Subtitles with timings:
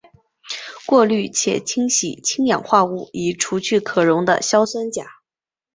[0.87, 5.05] 过滤且清洗氢氧化物以除去可溶的硝酸钾。